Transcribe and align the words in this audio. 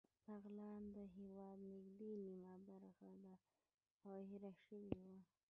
بغلان 0.27 0.81
د 0.95 0.97
هېواد 1.15 1.59
نږدې 1.73 2.11
نیمه 2.25 2.55
برخه 2.69 3.09
ده 3.23 3.33
او 4.07 4.15
هېره 4.29 4.51
شوې 4.63 4.91
وه 5.03 5.17